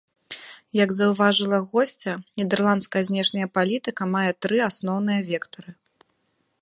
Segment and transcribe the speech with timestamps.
[0.83, 5.71] Як заўважыла госця, нідэрландская знешняя палітыка мае тры асноўныя вектары.